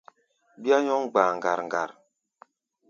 [0.61, 1.89] Bíá nyɔ́ŋ gba̧a̧ ŋgar-ŋgar.